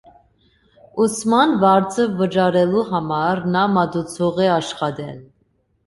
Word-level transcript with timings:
Ուսման 1.05 1.53
վարձը 1.65 2.07
վճարելու 2.23 2.83
համար 2.91 3.45
նա 3.57 3.69
մատուցող 3.79 4.45
է 4.49 4.53
աշխատել։ 4.59 5.27